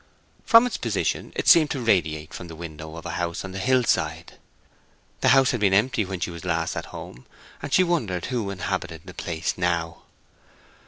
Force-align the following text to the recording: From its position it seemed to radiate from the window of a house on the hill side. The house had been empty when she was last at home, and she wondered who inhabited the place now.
From 0.45 0.65
its 0.65 0.77
position 0.77 1.31
it 1.35 1.47
seemed 1.47 1.69
to 1.69 1.79
radiate 1.79 2.33
from 2.33 2.47
the 2.47 2.55
window 2.55 2.95
of 2.95 3.05
a 3.05 3.11
house 3.21 3.45
on 3.45 3.51
the 3.51 3.59
hill 3.59 3.83
side. 3.83 4.39
The 5.19 5.27
house 5.27 5.51
had 5.51 5.59
been 5.59 5.75
empty 5.75 6.05
when 6.05 6.19
she 6.19 6.31
was 6.31 6.43
last 6.43 6.75
at 6.75 6.85
home, 6.87 7.27
and 7.61 7.71
she 7.71 7.83
wondered 7.83 8.25
who 8.25 8.49
inhabited 8.49 9.03
the 9.05 9.13
place 9.13 9.55
now. 9.59 10.01